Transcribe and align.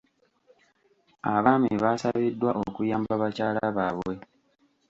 Abaami 1.33 1.71
baasabiddwa 1.83 2.51
okuyamba 2.65 3.13
bakyala 3.21 3.63
baabwe. 3.77 4.15